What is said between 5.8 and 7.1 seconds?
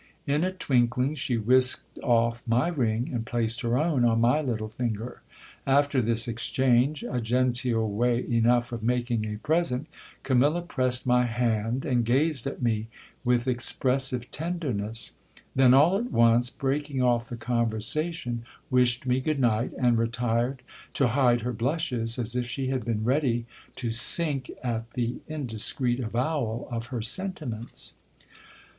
this exchange,